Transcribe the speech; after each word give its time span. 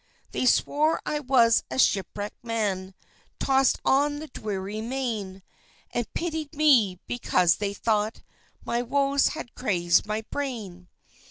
They 0.31 0.47
swore 0.47 0.99
I 1.05 1.19
was 1.19 1.61
a 1.69 1.77
shipwrecked 1.77 2.43
man, 2.43 2.95
Tossed 3.39 3.79
on 3.85 4.17
the 4.17 4.29
dreary 4.29 4.81
main; 4.81 5.43
And 5.91 6.11
pitied 6.15 6.55
me, 6.55 6.99
because 7.05 7.57
they 7.57 7.75
thought 7.75 8.23
My 8.65 8.81
woes 8.81 9.27
had 9.37 9.53
crazed 9.53 10.07
my 10.07 10.23
brain. 10.31 10.87